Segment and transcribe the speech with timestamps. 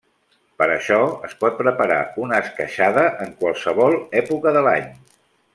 [0.61, 0.97] Per això
[1.27, 4.93] es pot preparar una esqueixada en qualsevol època de l'any.